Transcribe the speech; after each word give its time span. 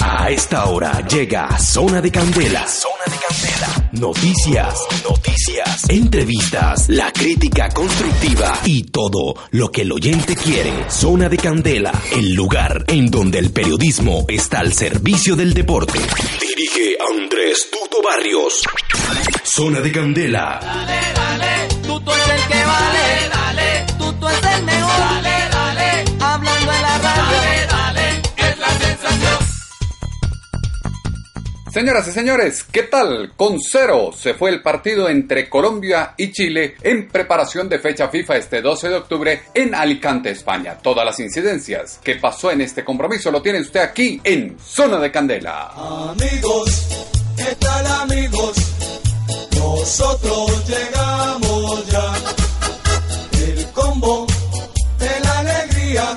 A 0.00 0.30
esta 0.30 0.66
hora 0.66 1.06
llega 1.06 1.58
Zona 1.58 2.02
de 2.02 2.10
Candela. 2.10 2.66
Zona 2.68 3.04
de 3.06 3.16
Candela. 3.16 3.88
Noticias, 3.92 4.80
noticias, 5.02 5.88
entrevistas, 5.88 6.88
la 6.88 7.10
crítica 7.10 7.70
constructiva 7.70 8.60
y 8.64 8.84
todo 8.84 9.34
lo 9.52 9.70
que 9.70 9.82
el 9.82 9.92
oyente 9.92 10.36
quiere. 10.36 10.90
Zona 10.90 11.30
de 11.30 11.38
Candela, 11.38 11.92
el 12.12 12.34
lugar 12.34 12.84
en 12.88 13.10
donde 13.10 13.38
el 13.38 13.50
periodismo 13.50 14.26
está 14.28 14.60
al 14.60 14.74
servicio 14.74 15.36
del 15.36 15.54
deporte. 15.54 16.00
Dirige 16.40 16.98
Andrés 17.10 17.68
Tuto 17.70 18.02
Barrios. 18.02 18.62
Zona 19.42 19.80
de 19.80 19.92
Candela. 19.92 20.60
Dale, 20.62 21.00
dale, 21.14 21.55
Señoras 31.76 32.08
y 32.08 32.12
señores, 32.12 32.64
¿qué 32.64 32.84
tal? 32.84 33.34
Con 33.36 33.60
cero 33.60 34.08
se 34.16 34.32
fue 34.32 34.48
el 34.48 34.62
partido 34.62 35.10
entre 35.10 35.50
Colombia 35.50 36.14
y 36.16 36.32
Chile 36.32 36.76
en 36.80 37.06
preparación 37.06 37.68
de 37.68 37.78
fecha 37.78 38.08
FIFA 38.08 38.38
este 38.38 38.62
12 38.62 38.88
de 38.88 38.94
octubre 38.94 39.42
en 39.52 39.74
Alicante, 39.74 40.30
España. 40.30 40.78
Todas 40.78 41.04
las 41.04 41.20
incidencias 41.20 42.00
que 42.02 42.14
pasó 42.14 42.50
en 42.50 42.62
este 42.62 42.82
compromiso 42.82 43.30
lo 43.30 43.42
tiene 43.42 43.60
usted 43.60 43.80
aquí 43.80 44.18
en 44.24 44.56
Zona 44.58 44.98
de 44.98 45.12
Candela. 45.12 45.70
Amigos, 46.12 46.88
¿qué 47.36 47.54
tal 47.56 47.86
amigos? 47.86 48.56
Nosotros 49.58 50.66
llegamos 50.66 51.86
ya. 51.88 52.14
El 53.46 53.66
combo 53.74 54.26
de 54.98 55.20
la 55.22 55.38
alegría 55.40 56.16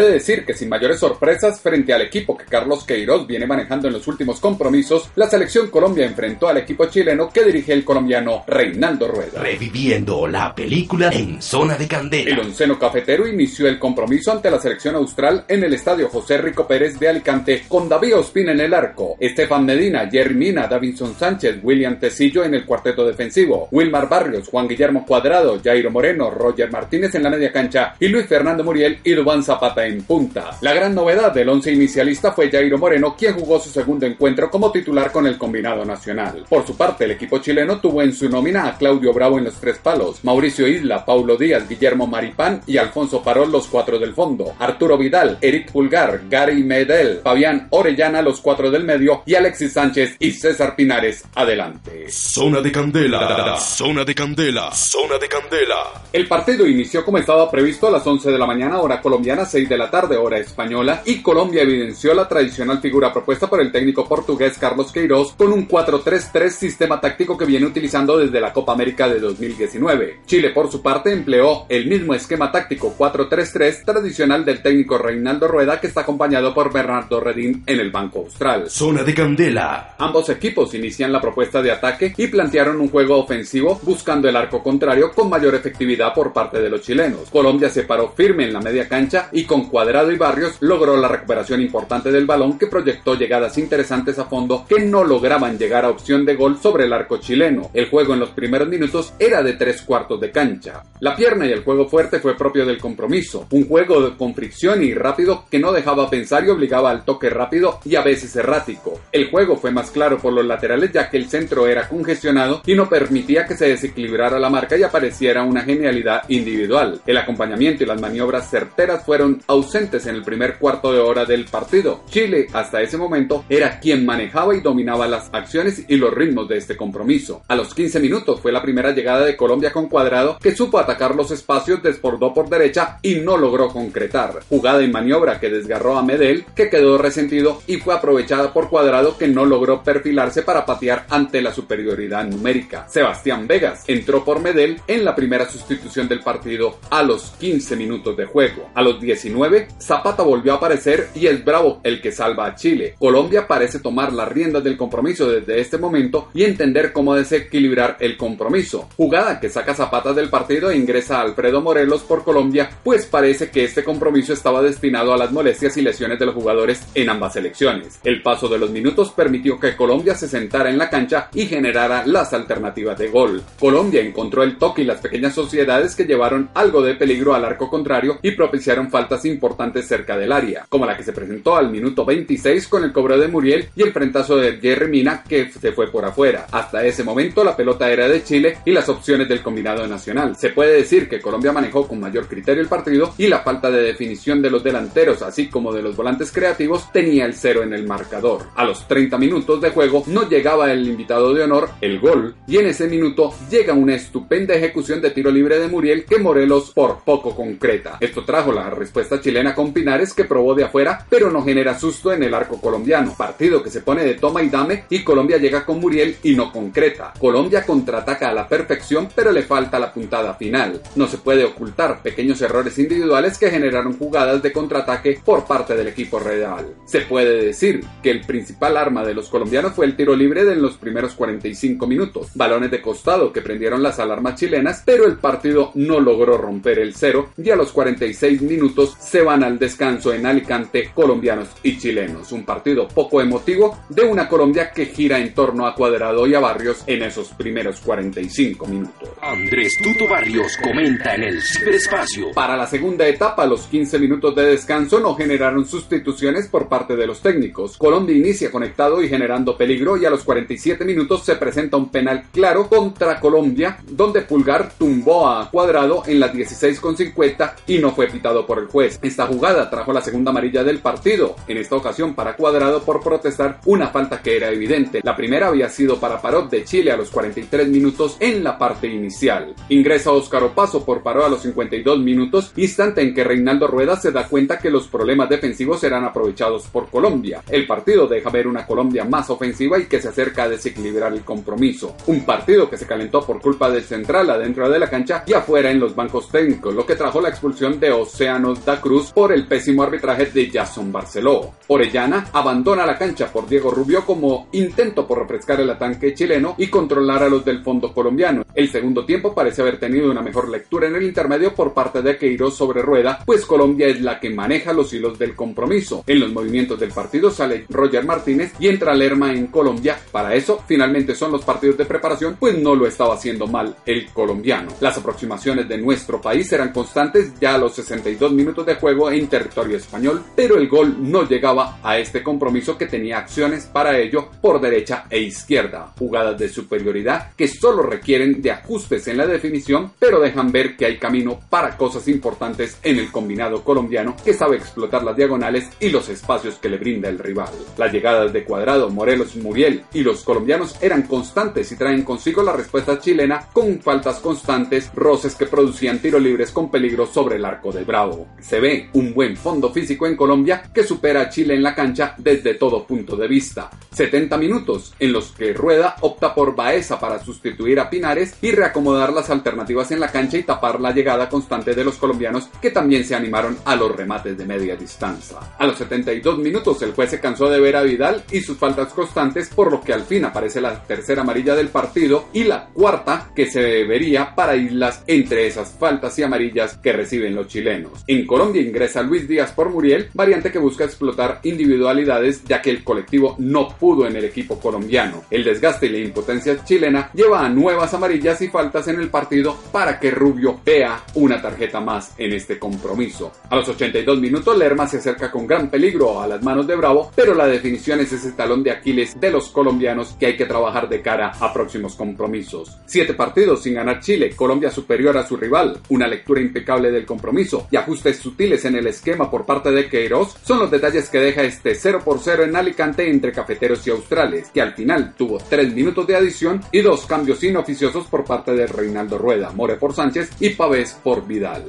puede 0.00 0.12
decir 0.14 0.46
que 0.46 0.54
sin 0.54 0.70
mayores 0.70 0.98
sorpresas 0.98 1.60
frente 1.60 1.92
al 1.92 2.00
equipo 2.00 2.34
que 2.34 2.46
Carlos 2.46 2.84
Queiroz 2.84 3.26
viene 3.26 3.46
manejando 3.46 3.86
en 3.86 3.92
los 3.92 4.08
últimos 4.08 4.40
compromisos, 4.40 5.10
la 5.14 5.28
selección 5.28 5.68
Colombia 5.68 6.06
enfrentó 6.06 6.48
al 6.48 6.56
equipo 6.56 6.86
chileno 6.86 7.28
que 7.28 7.44
dirige 7.44 7.74
el 7.74 7.84
colombiano 7.84 8.42
Reinaldo 8.46 9.08
Rueda. 9.08 9.42
Reviviendo 9.42 10.26
la 10.26 10.54
película 10.54 11.10
en 11.12 11.42
Zona 11.42 11.76
de 11.76 11.84
El 11.84 11.90
Candela. 11.90 12.40
onceno 12.40 12.78
cafetero 12.78 13.28
inició 13.28 13.68
el 13.68 13.78
compromiso 13.78 14.32
ante 14.32 14.50
la 14.50 14.58
selección 14.58 14.94
austral 14.94 15.44
en 15.46 15.64
el 15.64 15.74
estadio 15.74 16.08
José 16.08 16.38
Rico 16.38 16.66
Pérez 16.66 16.98
de 16.98 17.10
Alicante 17.10 17.64
con 17.68 17.86
David 17.86 18.16
Ospina 18.16 18.52
en 18.52 18.60
el 18.60 18.72
arco, 18.72 19.18
Estefan 19.20 19.66
Medina, 19.66 20.08
Jerry 20.10 20.34
Mina, 20.34 20.66
Davinson 20.66 21.14
Sánchez, 21.14 21.58
William 21.62 21.98
Tecillo 21.98 22.42
en 22.42 22.54
el 22.54 22.64
cuarteto 22.64 23.06
defensivo, 23.06 23.68
Wilmar 23.70 24.08
Barrios, 24.08 24.48
Juan 24.48 24.66
Guillermo 24.66 25.04
Cuadrado, 25.04 25.60
Jairo 25.62 25.90
Moreno, 25.90 26.30
Roger 26.30 26.72
Martínez 26.72 27.14
en 27.16 27.22
la 27.22 27.28
media 27.28 27.52
cancha 27.52 27.96
y 28.00 28.08
Luis 28.08 28.24
Fernando 28.24 28.64
Muriel 28.64 29.00
y 29.04 29.12
Dubán 29.12 29.42
Zapata 29.42 29.84
en 29.86 29.89
punta. 29.98 30.58
La 30.60 30.72
gran 30.72 30.94
novedad 30.94 31.32
del 31.32 31.48
once 31.48 31.72
inicialista 31.72 32.32
fue 32.32 32.50
Jairo 32.50 32.78
Moreno, 32.78 33.14
quien 33.16 33.34
jugó 33.34 33.58
su 33.60 33.70
segundo 33.70 34.06
encuentro 34.06 34.50
como 34.50 34.70
titular 34.72 35.12
con 35.12 35.26
el 35.26 35.38
combinado 35.38 35.84
nacional. 35.84 36.44
Por 36.48 36.66
su 36.66 36.76
parte, 36.76 37.04
el 37.04 37.12
equipo 37.12 37.38
chileno 37.38 37.80
tuvo 37.80 38.02
en 38.02 38.12
su 38.12 38.28
nómina 38.28 38.66
a 38.66 38.76
Claudio 38.76 39.12
Bravo 39.12 39.38
en 39.38 39.44
los 39.44 39.54
tres 39.54 39.78
palos, 39.78 40.24
Mauricio 40.24 40.66
Isla, 40.66 41.04
Paulo 41.04 41.36
Díaz, 41.36 41.68
Guillermo 41.68 42.06
Maripán 42.06 42.62
y 42.66 42.76
Alfonso 42.76 43.22
Parol 43.22 43.50
los 43.50 43.66
cuatro 43.66 43.98
del 43.98 44.14
fondo, 44.14 44.54
Arturo 44.58 44.96
Vidal, 44.96 45.38
Eric 45.40 45.72
Pulgar, 45.72 46.22
Gary 46.28 46.62
Medel, 46.62 47.20
Fabián 47.22 47.68
Orellana 47.70 48.22
los 48.22 48.40
cuatro 48.40 48.70
del 48.70 48.84
medio 48.84 49.22
y 49.26 49.34
Alexis 49.34 49.72
Sánchez 49.72 50.16
y 50.18 50.32
César 50.32 50.76
Pinares 50.76 51.24
adelante. 51.34 52.06
Zona 52.10 52.60
de 52.60 52.72
Candela. 52.72 53.56
Zona 53.58 54.04
de 54.04 54.14
Candela. 54.14 54.72
Zona 54.72 55.18
de 55.18 55.28
Candela. 55.28 56.02
El 56.12 56.26
partido 56.26 56.66
inició 56.66 57.04
como 57.04 57.18
estaba 57.18 57.50
previsto 57.50 57.86
a 57.86 57.90
las 57.90 58.06
11 58.06 58.30
de 58.30 58.38
la 58.38 58.46
mañana, 58.46 58.80
hora 58.80 59.00
colombiana, 59.00 59.44
6 59.44 59.68
de 59.68 59.78
la 59.78 59.79
tarde, 59.88 60.16
hora 60.16 60.38
española, 60.38 61.02
y 61.06 61.22
Colombia 61.22 61.62
evidenció 61.62 62.12
la 62.12 62.26
tradicional 62.26 62.80
figura 62.80 63.12
propuesta 63.12 63.48
por 63.48 63.60
el 63.60 63.70
técnico 63.70 64.08
portugués 64.08 64.58
Carlos 64.58 64.90
Queiroz 64.90 65.34
con 65.34 65.52
un 65.52 65.68
4-3-3 65.68 66.50
sistema 66.50 67.00
táctico 67.00 67.38
que 67.38 67.44
viene 67.44 67.66
utilizando 67.66 68.18
desde 68.18 68.40
la 68.40 68.52
Copa 68.52 68.72
América 68.72 69.08
de 69.08 69.20
2019. 69.20 70.20
Chile, 70.26 70.50
por 70.50 70.70
su 70.70 70.82
parte, 70.82 71.12
empleó 71.12 71.66
el 71.68 71.86
mismo 71.86 72.14
esquema 72.14 72.50
táctico 72.50 72.94
4-3-3 72.98 73.84
tradicional 73.84 74.44
del 74.44 74.62
técnico 74.62 74.98
Reinaldo 74.98 75.46
Rueda, 75.46 75.80
que 75.80 75.86
está 75.86 76.00
acompañado 76.00 76.52
por 76.52 76.72
Bernardo 76.72 77.20
Redín 77.20 77.62
en 77.66 77.80
el 77.80 77.90
banco 77.90 78.20
austral. 78.20 78.68
Zona 78.68 79.04
de 79.04 79.14
Candela. 79.14 79.94
Ambos 79.98 80.28
equipos 80.30 80.74
inician 80.74 81.12
la 81.12 81.20
propuesta 81.20 81.62
de 81.62 81.70
ataque 81.70 82.12
y 82.16 82.26
plantearon 82.26 82.80
un 82.80 82.88
juego 82.88 83.18
ofensivo 83.18 83.78
buscando 83.82 84.28
el 84.28 84.36
arco 84.36 84.62
contrario 84.62 85.12
con 85.14 85.28
mayor 85.28 85.54
efectividad 85.54 86.14
por 86.14 86.32
parte 86.32 86.60
de 86.60 86.70
los 86.70 86.82
chilenos. 86.82 87.30
Colombia 87.30 87.68
se 87.68 87.82
paró 87.82 88.12
firme 88.16 88.44
en 88.44 88.52
la 88.52 88.60
media 88.60 88.88
cancha 88.88 89.28
y 89.32 89.44
con 89.44 89.59
Cuadrado 89.68 90.12
y 90.12 90.16
Barrios 90.16 90.56
logró 90.60 90.96
la 90.96 91.08
recuperación 91.08 91.60
importante 91.60 92.10
del 92.10 92.26
balón 92.26 92.58
que 92.58 92.66
proyectó 92.66 93.14
llegadas 93.14 93.58
interesantes 93.58 94.18
a 94.18 94.24
fondo 94.24 94.64
que 94.68 94.80
no 94.80 95.04
lograban 95.04 95.58
llegar 95.58 95.84
a 95.84 95.90
opción 95.90 96.24
de 96.24 96.36
gol 96.36 96.58
sobre 96.58 96.84
el 96.84 96.92
arco 96.92 97.18
chileno. 97.18 97.70
El 97.74 97.88
juego 97.90 98.14
en 98.14 98.20
los 98.20 98.30
primeros 98.30 98.68
minutos 98.68 99.12
era 99.18 99.42
de 99.42 99.54
tres 99.54 99.82
cuartos 99.82 100.20
de 100.20 100.30
cancha. 100.30 100.82
La 101.00 101.16
pierna 101.16 101.46
y 101.46 101.52
el 101.52 101.64
juego 101.64 101.88
fuerte 101.88 102.20
fue 102.20 102.36
propio 102.36 102.64
del 102.64 102.78
compromiso, 102.78 103.46
un 103.50 103.66
juego 103.66 104.16
con 104.16 104.34
fricción 104.34 104.82
y 104.82 104.94
rápido 104.94 105.44
que 105.50 105.58
no 105.58 105.72
dejaba 105.72 106.08
pensar 106.08 106.44
y 106.44 106.50
obligaba 106.50 106.90
al 106.90 107.04
toque 107.04 107.30
rápido 107.30 107.80
y 107.84 107.96
a 107.96 108.02
veces 108.02 108.34
errático. 108.36 109.00
El 109.12 109.30
juego 109.30 109.56
fue 109.56 109.70
más 109.70 109.90
claro 109.90 110.18
por 110.18 110.32
los 110.32 110.44
laterales 110.44 110.92
ya 110.92 111.10
que 111.10 111.16
el 111.16 111.28
centro 111.28 111.66
era 111.66 111.88
congestionado 111.88 112.62
y 112.66 112.74
no 112.74 112.88
permitía 112.88 113.46
que 113.46 113.56
se 113.56 113.68
desequilibrara 113.68 114.38
la 114.38 114.50
marca 114.50 114.76
y 114.76 114.82
apareciera 114.82 115.42
una 115.42 115.62
genialidad 115.62 116.22
individual. 116.28 117.00
El 117.06 117.16
acompañamiento 117.16 117.84
y 117.84 117.86
las 117.86 118.00
maniobras 118.00 118.50
certeras 118.50 119.04
fueron 119.04 119.42
ausentes 119.50 120.06
en 120.06 120.14
el 120.14 120.22
primer 120.22 120.58
cuarto 120.58 120.92
de 120.92 121.00
hora 121.00 121.24
del 121.24 121.46
partido. 121.46 122.04
Chile 122.08 122.46
hasta 122.52 122.80
ese 122.80 122.96
momento 122.96 123.44
era 123.48 123.80
quien 123.80 124.06
manejaba 124.06 124.54
y 124.54 124.60
dominaba 124.60 125.08
las 125.08 125.28
acciones 125.32 125.84
y 125.88 125.96
los 125.96 126.14
ritmos 126.14 126.48
de 126.48 126.56
este 126.56 126.76
compromiso. 126.76 127.42
A 127.48 127.56
los 127.56 127.74
15 127.74 127.98
minutos 127.98 128.40
fue 128.40 128.52
la 128.52 128.62
primera 128.62 128.92
llegada 128.92 129.24
de 129.24 129.36
Colombia 129.36 129.72
con 129.72 129.88
Cuadrado 129.88 130.38
que 130.40 130.54
supo 130.54 130.78
atacar 130.78 131.16
los 131.16 131.32
espacios, 131.32 131.82
desbordó 131.82 132.32
por 132.32 132.48
derecha 132.48 132.98
y 133.02 133.16
no 133.16 133.36
logró 133.36 133.68
concretar. 133.68 134.40
Jugada 134.48 134.82
y 134.82 134.88
maniobra 134.88 135.40
que 135.40 135.50
desgarró 135.50 135.98
a 135.98 136.04
Medel 136.04 136.44
que 136.54 136.70
quedó 136.70 136.96
resentido 136.96 137.60
y 137.66 137.78
fue 137.78 137.94
aprovechada 137.94 138.52
por 138.52 138.68
Cuadrado 138.68 139.18
que 139.18 139.26
no 139.26 139.44
logró 139.44 139.82
perfilarse 139.82 140.42
para 140.42 140.64
patear 140.64 141.06
ante 141.10 141.42
la 141.42 141.52
superioridad 141.52 142.24
numérica. 142.24 142.86
Sebastián 142.88 143.48
Vegas 143.48 143.82
entró 143.88 144.24
por 144.24 144.40
Medel 144.40 144.80
en 144.86 145.04
la 145.04 145.16
primera 145.16 145.48
sustitución 145.48 146.06
del 146.06 146.20
partido 146.20 146.78
a 146.90 147.02
los 147.02 147.32
15 147.40 147.74
minutos 147.74 148.16
de 148.16 148.26
juego. 148.26 148.70
A 148.74 148.82
los 148.82 149.00
19, 149.00 149.39
Zapata 149.80 150.22
volvió 150.22 150.52
a 150.52 150.56
aparecer 150.56 151.08
y 151.14 151.26
es 151.26 151.44
Bravo 151.44 151.80
el 151.82 152.00
que 152.00 152.12
salva 152.12 152.46
a 152.46 152.54
Chile. 152.54 152.94
Colombia 152.98 153.46
parece 153.46 153.78
tomar 153.78 154.12
las 154.12 154.28
riendas 154.28 154.62
del 154.62 154.76
compromiso 154.76 155.30
desde 155.30 155.60
este 155.60 155.78
momento 155.78 156.28
y 156.34 156.44
entender 156.44 156.92
cómo 156.92 157.14
desequilibrar 157.14 157.96
el 158.00 158.16
compromiso. 158.16 158.88
Jugada 158.96 159.40
que 159.40 159.48
saca 159.48 159.74
Zapata 159.74 160.12
del 160.12 160.28
partido 160.28 160.70
e 160.70 160.76
ingresa 160.76 161.20
Alfredo 161.20 161.60
Morelos 161.60 162.02
por 162.02 162.24
Colombia, 162.24 162.70
pues 162.84 163.06
parece 163.06 163.50
que 163.50 163.64
este 163.64 163.82
compromiso 163.82 164.32
estaba 164.32 164.62
destinado 164.62 165.12
a 165.12 165.16
las 165.16 165.32
molestias 165.32 165.76
y 165.76 165.82
lesiones 165.82 166.18
de 166.18 166.26
los 166.26 166.34
jugadores 166.34 166.86
en 166.94 167.08
ambas 167.08 167.32
selecciones. 167.32 167.98
El 168.04 168.22
paso 168.22 168.48
de 168.48 168.58
los 168.58 168.70
minutos 168.70 169.10
permitió 169.10 169.58
que 169.58 169.76
Colombia 169.76 170.14
se 170.14 170.28
sentara 170.28 170.70
en 170.70 170.78
la 170.78 170.90
cancha 170.90 171.28
y 171.34 171.46
generara 171.46 172.06
las 172.06 172.32
alternativas 172.32 172.98
de 172.98 173.08
gol. 173.08 173.42
Colombia 173.58 174.02
encontró 174.02 174.42
el 174.42 174.58
toque 174.58 174.82
y 174.82 174.84
las 174.84 175.00
pequeñas 175.00 175.34
sociedades 175.34 175.96
que 175.96 176.04
llevaron 176.04 176.50
algo 176.54 176.82
de 176.82 176.94
peligro 176.94 177.34
al 177.34 177.44
arco 177.44 177.70
contrario 177.70 178.18
y 178.22 178.32
propiciaron 178.32 178.90
faltas 178.90 179.24
importantes 179.30 179.86
cerca 179.86 180.16
del 180.16 180.32
área, 180.32 180.66
como 180.68 180.86
la 180.86 180.96
que 180.96 181.04
se 181.04 181.12
presentó 181.12 181.56
al 181.56 181.70
minuto 181.70 182.04
26 182.04 182.68
con 182.68 182.84
el 182.84 182.92
cobro 182.92 183.18
de 183.18 183.28
Muriel 183.28 183.68
y 183.74 183.82
el 183.82 183.92
frentazo 183.92 184.36
de 184.36 184.58
Jerry 184.58 184.88
Mina 184.88 185.24
que 185.26 185.50
se 185.50 185.72
fue 185.72 185.90
por 185.90 186.04
afuera. 186.04 186.46
Hasta 186.50 186.84
ese 186.84 187.04
momento 187.04 187.44
la 187.44 187.56
pelota 187.56 187.90
era 187.90 188.08
de 188.08 188.22
Chile 188.24 188.58
y 188.64 188.72
las 188.72 188.88
opciones 188.88 189.28
del 189.28 189.42
combinado 189.42 189.86
nacional. 189.86 190.36
Se 190.36 190.50
puede 190.50 190.74
decir 190.74 191.08
que 191.08 191.20
Colombia 191.20 191.52
manejó 191.52 191.86
con 191.86 192.00
mayor 192.00 192.26
criterio 192.26 192.62
el 192.62 192.68
partido 192.68 193.14
y 193.16 193.28
la 193.28 193.40
falta 193.40 193.70
de 193.70 193.82
definición 193.82 194.42
de 194.42 194.50
los 194.50 194.62
delanteros 194.62 194.90
así 195.22 195.48
como 195.48 195.72
de 195.72 195.82
los 195.82 195.96
volantes 195.96 196.32
creativos 196.32 196.90
tenía 196.92 197.24
el 197.24 197.34
cero 197.34 197.62
en 197.62 197.72
el 197.72 197.86
marcador. 197.86 198.46
A 198.56 198.64
los 198.64 198.86
30 198.88 199.18
minutos 199.18 199.60
de 199.60 199.70
juego 199.70 200.04
no 200.06 200.28
llegaba 200.28 200.72
el 200.72 200.86
invitado 200.86 201.32
de 201.32 201.42
honor, 201.42 201.70
el 201.80 202.00
gol, 202.00 202.34
y 202.46 202.58
en 202.58 202.66
ese 202.66 202.88
minuto 202.88 203.32
llega 203.50 203.74
una 203.74 203.94
estupenda 203.94 204.54
ejecución 204.54 205.00
de 205.00 205.10
tiro 205.10 205.30
libre 205.30 205.58
de 205.58 205.68
Muriel 205.68 206.04
que 206.04 206.18
Morelos 206.18 206.72
por 206.72 207.00
poco 207.00 207.34
concreta. 207.34 207.98
Esto 208.00 208.24
trajo 208.24 208.52
la 208.52 208.70
respuesta 208.70 209.19
chilena 209.20 209.54
con 209.54 209.72
Pinares 209.72 210.14
que 210.14 210.24
probó 210.24 210.54
de 210.54 210.64
afuera, 210.64 211.06
pero 211.08 211.30
no 211.30 211.42
genera 211.42 211.78
susto 211.78 212.12
en 212.12 212.22
el 212.22 212.34
arco 212.34 212.60
colombiano. 212.60 213.14
Partido 213.16 213.62
que 213.62 213.70
se 213.70 213.80
pone 213.80 214.04
de 214.04 214.14
toma 214.14 214.42
y 214.42 214.48
dame 214.48 214.84
y 214.90 215.04
Colombia 215.04 215.38
llega 215.38 215.64
con 215.64 215.80
Muriel 215.80 216.16
y 216.22 216.34
no 216.34 216.52
concreta. 216.52 217.12
Colombia 217.18 217.64
contraataca 217.64 218.28
a 218.28 218.34
la 218.34 218.48
perfección, 218.48 219.08
pero 219.14 219.32
le 219.32 219.42
falta 219.42 219.78
la 219.78 219.92
puntada 219.92 220.34
final. 220.34 220.80
No 220.96 221.08
se 221.08 221.18
puede 221.18 221.44
ocultar 221.44 222.02
pequeños 222.02 222.40
errores 222.42 222.78
individuales 222.78 223.38
que 223.38 223.50
generaron 223.50 223.96
jugadas 223.96 224.42
de 224.42 224.52
contraataque 224.52 225.20
por 225.24 225.44
parte 225.44 225.74
del 225.74 225.88
equipo 225.88 226.18
real. 226.18 226.74
Se 226.84 227.02
puede 227.02 227.44
decir 227.44 227.84
que 228.02 228.10
el 228.10 228.22
principal 228.22 228.76
arma 228.76 229.04
de 229.04 229.14
los 229.14 229.28
colombianos 229.28 229.74
fue 229.74 229.86
el 229.86 229.96
tiro 229.96 230.14
libre 230.16 230.44
de 230.44 230.56
los 230.56 230.76
primeros 230.76 231.14
45 231.14 231.86
minutos, 231.86 232.28
balones 232.34 232.70
de 232.70 232.82
costado 232.82 233.32
que 233.32 233.42
prendieron 233.42 233.82
las 233.82 233.98
alarmas 233.98 234.38
chilenas, 234.38 234.82
pero 234.84 235.06
el 235.06 235.16
partido 235.16 235.72
no 235.74 236.00
logró 236.00 236.36
romper 236.36 236.78
el 236.78 236.94
cero 236.94 237.30
y 237.36 237.50
a 237.50 237.56
los 237.56 237.72
46 237.72 238.42
minutos 238.42 238.96
se 239.10 239.22
van 239.22 239.42
al 239.42 239.58
descanso 239.58 240.14
en 240.14 240.24
Alicante 240.24 240.90
colombianos 240.94 241.48
y 241.64 241.76
chilenos. 241.76 242.30
Un 242.30 242.44
partido 242.44 242.86
poco 242.86 243.20
emotivo 243.20 243.76
de 243.88 244.02
una 244.02 244.28
Colombia 244.28 244.70
que 244.70 244.86
gira 244.86 245.18
en 245.18 245.34
torno 245.34 245.66
a 245.66 245.74
Cuadrado 245.74 246.28
y 246.28 246.34
a 246.34 246.38
Barrios 246.40 246.84
en 246.86 247.02
esos 247.02 247.30
primeros 247.30 247.80
45 247.80 248.66
minutos. 248.68 249.08
Andrés 249.20 249.74
Tuto 249.82 250.08
Barrios 250.08 250.56
comenta 250.58 251.16
en 251.16 251.24
el 251.24 251.42
ciberespacio. 251.42 252.30
Para 252.32 252.56
la 252.56 252.68
segunda 252.68 253.04
etapa, 253.08 253.46
los 253.46 253.62
15 253.62 253.98
minutos 253.98 254.32
de 254.36 254.44
descanso 254.44 255.00
no 255.00 255.16
generaron 255.16 255.66
sustituciones 255.66 256.46
por 256.46 256.68
parte 256.68 256.94
de 256.94 257.08
los 257.08 257.20
técnicos. 257.20 257.78
Colombia 257.78 258.16
inicia 258.16 258.52
conectado 258.52 259.02
y 259.02 259.08
generando 259.08 259.56
peligro 259.56 259.96
y 259.96 260.04
a 260.04 260.10
los 260.10 260.22
47 260.22 260.84
minutos 260.84 261.24
se 261.24 261.34
presenta 261.34 261.76
un 261.76 261.90
penal 261.90 262.26
claro 262.32 262.68
contra 262.68 263.18
Colombia, 263.18 263.78
donde 263.88 264.20
Pulgar 264.20 264.70
tumbó 264.78 265.28
a 265.28 265.50
Cuadrado 265.50 266.04
en 266.06 266.20
las 266.20 266.32
16,50 266.32 267.54
y 267.66 267.78
no 267.78 267.90
fue 267.92 268.06
pitado 268.06 268.46
por 268.46 268.60
el 268.60 268.66
juez. 268.66 268.99
Esta 269.02 269.26
jugada 269.26 269.70
trajo 269.70 269.94
la 269.94 270.02
segunda 270.02 270.30
amarilla 270.30 270.62
del 270.62 270.80
partido, 270.80 271.34
en 271.48 271.56
esta 271.56 271.74
ocasión 271.74 272.14
para 272.14 272.36
Cuadrado 272.36 272.82
por 272.82 273.02
protestar 273.02 273.58
una 273.64 273.88
falta 273.88 274.20
que 274.20 274.36
era 274.36 274.50
evidente. 274.50 275.00
La 275.02 275.16
primera 275.16 275.46
había 275.46 275.70
sido 275.70 275.98
para 275.98 276.20
Parot 276.20 276.50
de 276.50 276.64
Chile 276.64 276.92
a 276.92 276.98
los 276.98 277.08
43 277.08 277.66
minutos 277.68 278.18
en 278.20 278.44
la 278.44 278.58
parte 278.58 278.88
inicial. 278.88 279.54
Ingresa 279.70 280.12
Óscar 280.12 280.42
Opaso 280.42 280.84
por 280.84 281.02
Parot 281.02 281.24
a 281.24 281.28
los 281.30 281.40
52 281.40 281.98
minutos, 282.00 282.52
instante 282.56 283.00
en 283.00 283.14
que 283.14 283.24
Reinaldo 283.24 283.68
Rueda 283.68 283.96
se 283.96 284.12
da 284.12 284.28
cuenta 284.28 284.58
que 284.58 284.68
los 284.68 284.86
problemas 284.86 285.30
defensivos 285.30 285.80
serán 285.80 286.04
aprovechados 286.04 286.66
por 286.66 286.90
Colombia. 286.90 287.42
El 287.48 287.66
partido 287.66 288.06
deja 288.06 288.28
ver 288.28 288.46
una 288.46 288.66
Colombia 288.66 289.04
más 289.06 289.30
ofensiva 289.30 289.78
y 289.78 289.86
que 289.86 290.02
se 290.02 290.08
acerca 290.08 290.42
a 290.42 290.48
desequilibrar 290.50 291.14
el 291.14 291.22
compromiso. 291.22 291.96
Un 292.06 292.26
partido 292.26 292.68
que 292.68 292.76
se 292.76 292.86
calentó 292.86 293.24
por 293.24 293.40
culpa 293.40 293.70
del 293.70 293.82
central 293.82 294.28
adentro 294.28 294.68
de 294.68 294.78
la 294.78 294.90
cancha 294.90 295.24
y 295.26 295.32
afuera 295.32 295.70
en 295.70 295.80
los 295.80 295.94
bancos 295.96 296.28
técnicos, 296.28 296.74
lo 296.74 296.84
que 296.84 296.96
trajo 296.96 297.22
la 297.22 297.30
expulsión 297.30 297.80
de 297.80 297.92
Océanos 297.92 298.62
da 298.62 298.78
Cruz 298.78 298.89
por 299.14 299.32
el 299.32 299.46
pésimo 299.46 299.84
arbitraje 299.84 300.26
de 300.26 300.50
Jason 300.50 300.90
Barceló. 300.90 301.54
Orellana 301.68 302.26
abandona 302.32 302.84
la 302.84 302.98
cancha 302.98 303.28
por 303.28 303.48
Diego 303.48 303.70
Rubio 303.70 304.04
como 304.04 304.48
intento 304.52 305.06
por 305.06 305.20
refrescar 305.20 305.60
el 305.60 305.70
ataque 305.70 306.12
chileno 306.12 306.56
y 306.58 306.66
controlar 306.66 307.22
a 307.22 307.28
los 307.28 307.44
del 307.44 307.62
fondo 307.62 307.94
colombiano. 307.94 308.42
El 308.54 308.70
segundo 308.70 309.04
tiempo 309.04 309.34
parece 309.34 309.62
haber 309.62 309.78
tenido 309.78 310.10
una 310.10 310.22
mejor 310.22 310.48
lectura 310.48 310.88
en 310.88 310.96
el 310.96 311.02
intermedio 311.02 311.54
por 311.54 311.72
parte 311.72 312.02
de 312.02 312.16
Queiroz 312.16 312.56
sobre 312.56 312.82
Rueda, 312.82 313.22
pues 313.24 313.46
Colombia 313.46 313.86
es 313.86 314.00
la 314.00 314.18
que 314.18 314.30
maneja 314.30 314.72
los 314.72 314.92
hilos 314.92 315.18
del 315.18 315.36
compromiso. 315.36 316.04
En 316.06 316.20
los 316.20 316.32
movimientos 316.32 316.78
del 316.80 316.90
partido 316.90 317.30
sale 317.30 317.66
Roger 317.68 318.04
Martínez 318.04 318.52
y 318.58 318.68
entra 318.68 318.94
Lerma 318.94 319.32
en 319.32 319.46
Colombia. 319.48 319.98
Para 320.10 320.34
eso, 320.34 320.62
finalmente 320.66 321.14
son 321.14 321.32
los 321.32 321.44
partidos 321.44 321.78
de 321.78 321.84
preparación, 321.84 322.36
pues 322.38 322.58
no 322.58 322.74
lo 322.74 322.86
estaba 322.86 323.14
haciendo 323.14 323.46
mal 323.46 323.76
el 323.86 324.06
colombiano. 324.12 324.70
Las 324.80 324.98
aproximaciones 324.98 325.68
de 325.68 325.78
nuestro 325.78 326.20
país 326.20 326.52
eran 326.52 326.72
constantes 326.72 327.32
ya 327.40 327.54
a 327.54 327.58
los 327.58 327.74
62 327.74 328.32
minutos 328.32 328.66
de 328.66 328.74
juego 328.74 329.10
en 329.10 329.28
territorio 329.28 329.76
español, 329.76 330.22
pero 330.34 330.56
el 330.56 330.68
gol 330.68 330.96
no 331.00 331.28
llegaba 331.28 331.78
a 331.82 331.98
este 331.98 332.22
compromiso 332.22 332.76
que 332.76 332.86
tenía 332.86 333.18
acciones 333.18 333.66
para 333.66 333.98
ello 333.98 334.28
por 334.40 334.60
derecha 334.60 335.04
e 335.08 335.20
izquierda, 335.20 335.92
jugadas 335.98 336.38
de 336.38 336.48
superioridad 336.48 337.32
que 337.36 337.48
solo 337.48 337.82
requieren 337.82 338.39
de 338.40 338.50
ajustes 338.50 339.06
en 339.08 339.16
la 339.16 339.26
definición, 339.26 339.92
pero 339.98 340.20
dejan 340.20 340.52
ver 340.52 340.76
que 340.76 340.86
hay 340.86 340.98
camino 340.98 341.40
para 341.48 341.76
cosas 341.76 342.08
importantes 342.08 342.78
en 342.82 342.98
el 342.98 343.10
combinado 343.10 343.62
colombiano 343.62 344.16
que 344.24 344.34
sabe 344.34 344.56
explotar 344.56 345.02
las 345.02 345.16
diagonales 345.16 345.68
y 345.80 345.90
los 345.90 346.08
espacios 346.08 346.56
que 346.56 346.68
le 346.68 346.78
brinda 346.78 347.08
el 347.08 347.18
rival. 347.18 347.50
Las 347.76 347.92
llegadas 347.92 348.32
de 348.32 348.44
Cuadrado, 348.44 348.90
Morelos, 348.90 349.36
Muriel 349.36 349.84
y 349.92 350.02
los 350.02 350.22
colombianos 350.22 350.76
eran 350.80 351.02
constantes 351.02 351.70
y 351.72 351.76
traen 351.76 352.02
consigo 352.02 352.42
la 352.42 352.52
respuesta 352.52 352.98
chilena 352.98 353.46
con 353.52 353.80
faltas 353.80 354.18
constantes, 354.20 354.90
roces 354.94 355.34
que 355.34 355.46
producían 355.46 355.98
tiros 355.98 356.22
libres 356.22 356.50
con 356.50 356.70
peligro 356.70 357.06
sobre 357.06 357.36
el 357.36 357.44
arco 357.44 357.72
del 357.72 357.84
Bravo. 357.84 358.28
Se 358.40 358.60
ve 358.60 358.90
un 358.94 359.14
buen 359.14 359.36
fondo 359.36 359.72
físico 359.72 360.06
en 360.06 360.16
Colombia 360.16 360.62
que 360.72 360.84
supera 360.84 361.22
a 361.22 361.28
Chile 361.28 361.54
en 361.54 361.62
la 361.62 361.74
cancha 361.74 362.14
desde 362.18 362.54
todo 362.54 362.86
punto 362.86 363.16
de 363.16 363.28
vista. 363.28 363.70
70 363.92 364.36
minutos 364.38 364.94
en 364.98 365.12
los 365.12 365.32
que 365.32 365.52
Rueda 365.52 365.96
opta 366.00 366.34
por 366.34 366.54
Baeza 366.54 366.98
para 366.98 367.22
sustituir 367.22 367.80
a 367.80 367.90
Pinares 367.90 368.29
y 368.42 368.52
reacomodar 368.52 369.12
las 369.12 369.30
alternativas 369.30 369.90
en 369.90 370.00
la 370.00 370.08
cancha 370.08 370.38
y 370.38 370.42
tapar 370.42 370.80
la 370.80 370.92
llegada 370.92 371.28
constante 371.28 371.74
de 371.74 371.84
los 371.84 371.96
colombianos 371.96 372.48
que 372.60 372.70
también 372.70 373.04
se 373.04 373.14
animaron 373.14 373.58
a 373.64 373.76
los 373.76 373.94
remates 373.94 374.36
de 374.36 374.44
media 374.44 374.76
distancia. 374.76 375.38
A 375.58 375.66
los 375.66 375.78
72 375.78 376.38
minutos 376.38 376.82
el 376.82 376.92
juez 376.92 377.10
se 377.10 377.20
cansó 377.20 377.48
de 377.48 377.60
ver 377.60 377.76
a 377.76 377.82
Vidal 377.82 378.24
y 378.30 378.40
sus 378.40 378.58
faltas 378.58 378.92
constantes 378.92 379.48
por 379.48 379.70
lo 379.70 379.80
que 379.80 379.92
al 379.92 380.02
fin 380.02 380.24
aparece 380.24 380.60
la 380.60 380.82
tercera 380.82 381.22
amarilla 381.22 381.54
del 381.54 381.68
partido 381.68 382.26
y 382.32 382.44
la 382.44 382.66
cuarta 382.66 383.30
que 383.34 383.46
se 383.46 383.84
vería 383.84 384.34
para 384.34 384.56
islas 384.56 385.02
entre 385.06 385.46
esas 385.46 385.70
faltas 385.78 386.18
y 386.18 386.22
amarillas 386.22 386.76
que 386.78 386.92
reciben 386.92 387.34
los 387.34 387.48
chilenos. 387.48 388.04
En 388.06 388.26
Colombia 388.26 388.62
ingresa 388.62 389.02
Luis 389.02 389.26
Díaz 389.28 389.52
por 389.52 389.70
Muriel, 389.70 390.08
variante 390.14 390.50
que 390.52 390.58
busca 390.58 390.84
explotar 390.84 391.40
individualidades 391.44 392.44
ya 392.44 392.62
que 392.62 392.70
el 392.70 392.84
colectivo 392.84 393.36
no 393.38 393.68
pudo 393.68 394.06
en 394.06 394.16
el 394.16 394.24
equipo 394.24 394.58
colombiano. 394.58 395.24
El 395.30 395.44
desgaste 395.44 395.86
y 395.86 395.90
la 395.90 395.98
impotencia 395.98 396.64
chilena 396.64 397.10
lleva 397.14 397.44
a 397.44 397.48
nuevas 397.48 397.94
amarillas 397.94 398.19
y 398.20 398.48
faltas 398.48 398.86
en 398.88 399.00
el 399.00 399.08
partido 399.08 399.56
para 399.72 399.98
que 399.98 400.10
Rubio 400.10 400.60
vea 400.64 401.02
una 401.14 401.40
tarjeta 401.40 401.80
más 401.80 402.12
en 402.18 402.32
este 402.34 402.58
compromiso. 402.58 403.32
A 403.48 403.56
los 403.56 403.68
82 403.68 404.20
minutos 404.20 404.56
Lerma 404.56 404.86
se 404.86 404.98
acerca 404.98 405.30
con 405.30 405.46
gran 405.46 405.70
peligro 405.70 406.20
a 406.20 406.26
las 406.26 406.42
manos 406.42 406.66
de 406.66 406.76
Bravo, 406.76 407.10
pero 407.14 407.34
la 407.34 407.46
definición 407.46 408.00
es 408.00 408.12
ese 408.12 408.32
talón 408.32 408.62
de 408.62 408.72
Aquiles 408.72 409.18
de 409.18 409.30
los 409.30 409.48
colombianos 409.48 410.16
que 410.20 410.26
hay 410.26 410.36
que 410.36 410.44
trabajar 410.44 410.88
de 410.88 411.00
cara 411.00 411.32
a 411.40 411.52
próximos 411.52 411.94
compromisos. 411.94 412.78
Siete 412.84 413.14
partidos 413.14 413.62
sin 413.62 413.74
ganar 413.74 414.00
Chile, 414.00 414.36
Colombia 414.36 414.70
superior 414.70 415.16
a 415.16 415.26
su 415.26 415.36
rival, 415.38 415.80
una 415.88 416.06
lectura 416.06 416.42
impecable 416.42 416.90
del 416.90 417.06
compromiso 417.06 417.68
y 417.70 417.76
ajustes 417.76 418.18
sutiles 418.18 418.64
en 418.66 418.76
el 418.76 418.86
esquema 418.86 419.30
por 419.30 419.46
parte 419.46 419.70
de 419.70 419.88
Queiroz 419.88 420.36
son 420.44 420.58
los 420.58 420.70
detalles 420.70 421.08
que 421.08 421.18
deja 421.18 421.42
este 421.42 421.74
0 421.74 422.02
por 422.04 422.20
0 422.20 422.44
en 422.44 422.54
Alicante 422.54 423.08
entre 423.08 423.32
cafeteros 423.32 423.86
y 423.86 423.90
australes, 423.90 424.50
que 424.50 424.60
al 424.60 424.74
final 424.74 425.14
tuvo 425.16 425.38
3 425.38 425.72
minutos 425.74 426.06
de 426.06 426.16
adición 426.16 426.60
y 426.70 426.80
dos 426.80 427.06
cambios 427.06 427.42
inoficiosos 427.42 428.06
por 428.10 428.24
parte 428.24 428.52
de 428.52 428.66
Reinaldo 428.66 429.18
Rueda, 429.18 429.50
More 429.50 429.76
por 429.76 429.94
Sánchez 429.94 430.30
y 430.40 430.50
Pavés 430.50 430.98
por 431.02 431.26
Vidal. 431.26 431.64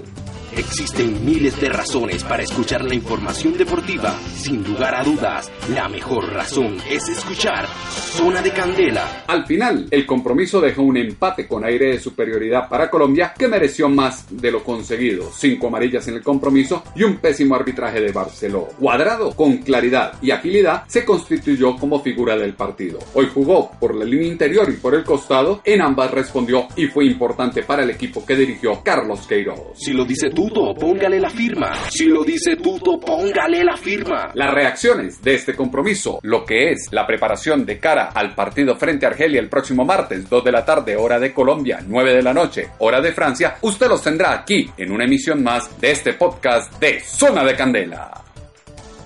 Existen 0.57 1.25
miles 1.25 1.59
de 1.61 1.69
razones 1.69 2.25
para 2.25 2.43
escuchar 2.43 2.83
la 2.83 2.93
información 2.93 3.57
deportiva. 3.57 4.13
Sin 4.35 4.63
lugar 4.65 4.95
a 4.95 5.03
dudas, 5.03 5.49
la 5.73 5.87
mejor 5.87 6.33
razón 6.33 6.77
es 6.89 7.07
escuchar 7.07 7.67
Zona 7.67 8.41
de 8.41 8.51
Candela. 8.51 9.23
Al 9.27 9.45
final, 9.45 9.87
el 9.89 10.05
compromiso 10.05 10.59
dejó 10.59 10.81
un 10.81 10.97
empate 10.97 11.47
con 11.47 11.63
aire 11.63 11.91
de 11.91 11.99
superioridad 11.99 12.67
para 12.67 12.89
Colombia 12.89 13.33
que 13.37 13.47
mereció 13.47 13.87
más 13.87 14.25
de 14.29 14.51
lo 14.51 14.61
conseguido. 14.61 15.31
Cinco 15.31 15.67
amarillas 15.67 16.09
en 16.09 16.15
el 16.15 16.21
compromiso 16.21 16.83
y 16.95 17.03
un 17.03 17.17
pésimo 17.17 17.55
arbitraje 17.55 18.01
de 18.01 18.11
Barceló. 18.11 18.67
Cuadrado, 18.77 19.33
con 19.33 19.59
claridad 19.59 20.15
y 20.21 20.31
agilidad, 20.31 20.83
se 20.87 21.05
constituyó 21.05 21.77
como 21.77 22.01
figura 22.01 22.35
del 22.35 22.55
partido. 22.55 22.99
Hoy 23.13 23.29
jugó 23.33 23.71
por 23.79 23.95
la 23.95 24.03
línea 24.03 24.27
interior 24.27 24.69
y 24.69 24.77
por 24.77 24.95
el 24.95 25.05
costado, 25.05 25.61
en 25.63 25.81
ambas 25.81 26.11
respondió 26.11 26.67
y 26.75 26.87
fue 26.87 27.05
importante 27.05 27.63
para 27.63 27.83
el 27.83 27.91
equipo 27.91 28.25
que 28.25 28.35
dirigió 28.35 28.81
Carlos 28.83 29.25
Queiroz. 29.25 29.77
Si 29.77 29.93
lo 29.93 30.03
dice 30.03 30.29
Tuto, 30.41 30.73
póngale 30.73 31.19
la 31.19 31.29
firma. 31.29 31.71
Si 31.91 32.05
lo 32.05 32.23
dice 32.23 32.55
Tuto, 32.55 32.99
póngale 32.99 33.63
la 33.63 33.77
firma. 33.77 34.31
Las 34.33 34.51
reacciones 34.51 35.21
de 35.21 35.35
este 35.35 35.53
compromiso, 35.53 36.19
lo 36.23 36.43
que 36.43 36.71
es 36.71 36.87
la 36.89 37.05
preparación 37.05 37.63
de 37.63 37.77
cara 37.77 38.09
al 38.11 38.33
partido 38.33 38.75
frente 38.75 39.05
a 39.05 39.09
Argelia 39.09 39.39
el 39.39 39.49
próximo 39.49 39.85
martes, 39.85 40.27
2 40.27 40.43
de 40.43 40.51
la 40.51 40.65
tarde, 40.65 40.95
hora 40.95 41.19
de 41.19 41.31
Colombia, 41.31 41.81
9 41.85 42.15
de 42.15 42.23
la 42.23 42.33
noche, 42.33 42.69
hora 42.79 42.99
de 42.99 43.11
Francia, 43.11 43.57
usted 43.61 43.87
los 43.87 44.01
tendrá 44.01 44.33
aquí 44.33 44.67
en 44.77 44.91
una 44.91 45.05
emisión 45.05 45.43
más 45.43 45.79
de 45.79 45.91
este 45.91 46.13
podcast 46.13 46.73
de 46.79 47.01
Zona 47.01 47.43
de 47.43 47.55
Candela. 47.55 48.11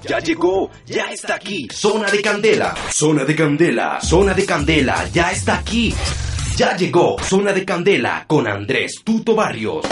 Ya 0.08 0.20
llegó, 0.20 0.72
ya 0.86 1.12
está 1.12 1.36
aquí. 1.36 1.68
Zona 1.70 2.10
de 2.10 2.22
Candela. 2.22 2.74
Zona 2.90 3.26
de 3.26 3.36
Candela, 3.36 4.00
zona 4.00 4.34
de 4.34 4.46
Candela, 4.46 5.06
ya 5.12 5.32
está 5.32 5.58
aquí. 5.58 5.94
Ya 6.56 6.78
llegó 6.78 7.18
Zona 7.22 7.52
de 7.52 7.66
Candela 7.66 8.24
con 8.26 8.48
Andrés 8.48 9.02
Tuto 9.04 9.36
Barrios. 9.36 9.86